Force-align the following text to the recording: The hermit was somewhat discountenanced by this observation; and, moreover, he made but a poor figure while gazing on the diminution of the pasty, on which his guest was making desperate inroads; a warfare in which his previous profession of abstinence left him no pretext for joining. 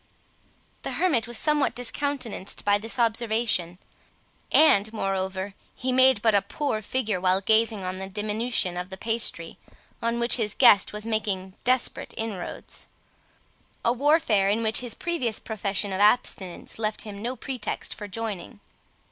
The 0.81 0.93
hermit 0.93 1.27
was 1.27 1.37
somewhat 1.37 1.75
discountenanced 1.75 2.65
by 2.65 2.79
this 2.79 2.97
observation; 2.97 3.77
and, 4.51 4.91
moreover, 4.91 5.53
he 5.75 5.91
made 5.91 6.23
but 6.23 6.33
a 6.33 6.41
poor 6.41 6.81
figure 6.81 7.21
while 7.21 7.39
gazing 7.39 7.83
on 7.83 7.99
the 7.99 8.09
diminution 8.09 8.77
of 8.77 8.89
the 8.89 8.97
pasty, 8.97 9.59
on 10.01 10.17
which 10.19 10.37
his 10.37 10.55
guest 10.55 10.91
was 10.91 11.05
making 11.05 11.53
desperate 11.65 12.15
inroads; 12.17 12.87
a 13.85 13.93
warfare 13.93 14.49
in 14.49 14.63
which 14.63 14.79
his 14.79 14.95
previous 14.95 15.39
profession 15.39 15.93
of 15.93 15.99
abstinence 15.99 16.79
left 16.79 17.03
him 17.03 17.21
no 17.21 17.35
pretext 17.35 17.93
for 17.93 18.07
joining. 18.07 18.59